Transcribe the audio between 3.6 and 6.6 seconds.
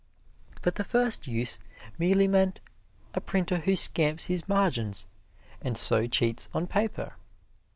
scamps his margins and so cheats